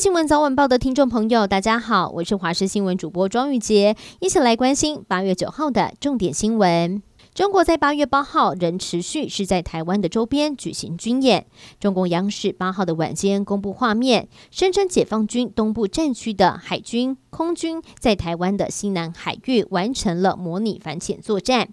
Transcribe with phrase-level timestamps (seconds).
[0.00, 7.02] 新闻早晚报的听众朋友，大家好，我是华视新闻主播庄玉杰，一起来关心八月九号的重点新闻。
[7.34, 11.44] 中国在八月八号仍持续是在台湾的周边举行军演。
[11.78, 21.68] 中共央视八号的晚间公布画面，声称解放军东部战区的海军、空军在台湾的西南海域完成了模拟反潜作战。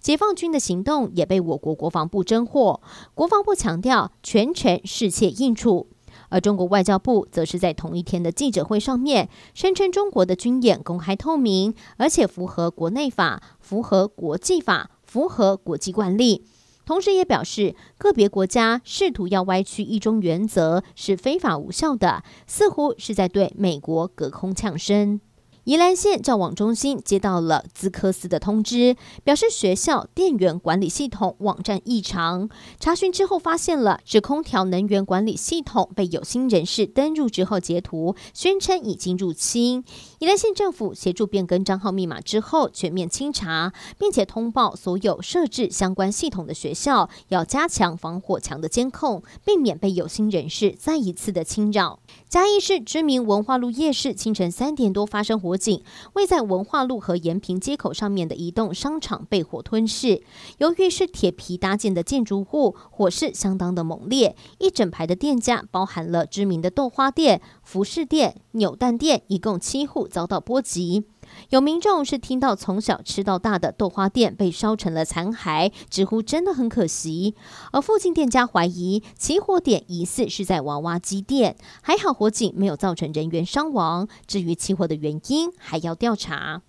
[0.00, 2.80] 解放军的行动也被我国国防部侦获，
[3.12, 5.88] 国防部强调全程视切应处。
[6.28, 16.44] 而中国外交部则是在同一天的记者会上面声称，中国的军演公开透明，而且符合国内法、符合国际法、符合国际惯例。
[16.84, 25.20] 同时也表示，个别国家试图要歪曲一中原则是非法无效的，似乎是在对美国隔空呛声。
[25.66, 28.94] 宜兰县教网中心接到了资科司的通知，
[29.24, 32.48] 表示学校电源管理系统网站异常。
[32.78, 39.82] 查询之后发现了是空调能源管理系统被有心人士登入之后截图，宣称已经入侵。
[40.20, 51.98] 宜兰县政府协助变更账号密码之后，全面清查，并且通报所有设置相关系统的学校要加强防火墙的监控，避免被有心人士再一次的侵扰。
[52.28, 60.22] 嘉义市知名文化路夜市清晨三点多发生火附近，位在文化路和延平街口上面的一栋商场被火吞噬。
[60.58, 71.04] 由于是铁皮搭建的建筑物，火势相当的猛烈，一整排的店家，包含了知名的豆花店、服饰店、扭蛋店，一共七户遭到波及。
[71.50, 77.34] 有民众是听到从小吃到大的豆花店被烧成了残骸，直呼真的很可惜。
[77.72, 84.08] 而附近店家怀疑起火点疑似是在娃娃机店，还好火警没有造成人员伤亡。
[84.26, 86.62] 至于起火的原因，还要调查。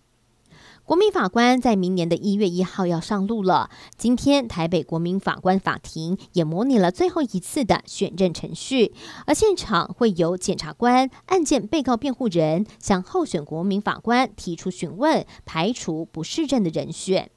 [0.88, 3.70] 国民法官在明年的一月一号要上路了。
[3.98, 8.94] 今天台北国民法官法庭也模拟了最后一次的选任程序，
[9.26, 17.32] 而现场会由检察官、案件被告辩护人向候选国民法官提出询问，排除不适任的人选。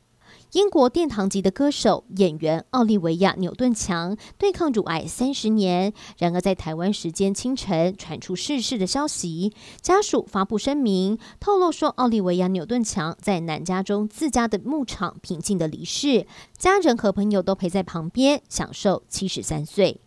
[0.52, 16.26] 英国殿堂级的歌手演员奥利维亚·纽顿强对抗乳癌三十年，然而在台湾时间清晨传出逝世的消息，家属发布声明透露说，奥利维亚·纽顿强在南加州自家的牧场平静的离世，
[16.58, 20.00] 家人和朋友都陪在旁边，享受七十三岁。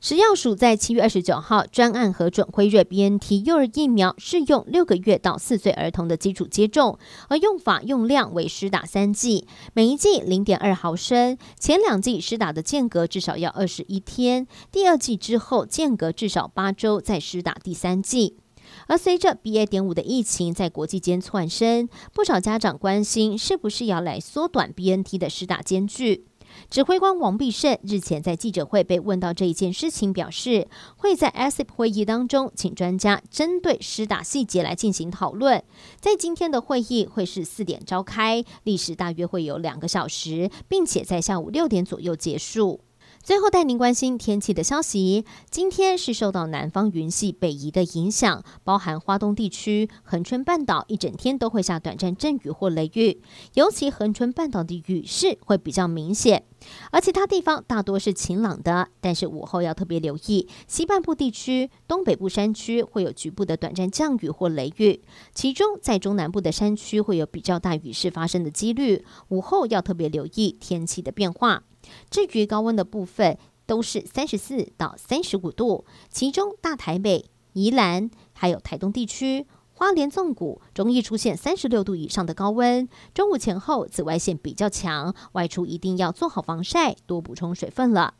[0.00, 18.38] 食药署在七月二十九号专案核准辉瑞 BNT 幼儿疫苗适用六个月到四岁儿童的基础接种，而用法用量为施打三剂，每一剂零点二毫升，前两剂施打的间隔至少要二十一天，第二剂之后间隔至少八周再施打第三剂。
[18.86, 19.66] 而随着 BA.
[19.66, 26.29] 点五的疫情在国际间窜升，不少家长关心是不是要来缩短 BNT 的施打间距。
[26.70, 35.62] 指挥官王必胜日前在记者会被问到这一件事情，表示会在 ASIP 会议当中请专家针对施打细节来进行讨论。
[36.00, 42.80] 在今天的会议会是四点召开，历时大约会有两个小时，并且在下午六点左右结束。
[43.22, 45.26] 最后带您关心天气的消息。
[45.50, 53.20] 今天是受到南方云系北移的影响，包含花东地区、恒春半岛一整天都会下短暂阵雨或雷雨，
[53.52, 56.44] 尤其恒春半岛的雨势会比较明显。
[56.90, 65.02] 而其他地方大多是晴朗的，但是午后要特别留意西半部地区、东北部山区会有局部的短暂降雨或雷雨，
[65.34, 69.04] 其中在中南部的山区会有比较大雨势发生的几率。
[69.28, 71.64] 午后要特别留意天气的变化。
[72.10, 82.88] 至于高温的部分，都是三十四到三十五度，其中大台北、宜兰还有台东地区、花莲纵谷容易出现三十六度以上的高温。
[83.14, 88.14] 中午前后紫外线比较强，外出一定要做好防晒，多补充水分了。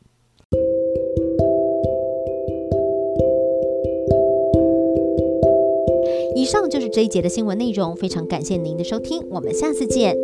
[6.37, 10.17] 以上就是这一节的新闻内容，非常感谢您的收听，我们下次见。